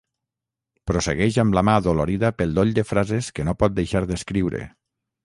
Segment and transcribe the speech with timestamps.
[0.91, 4.65] Prossegueix amb la mà adolorida pel doll de frases que no pot deixar d'escriure.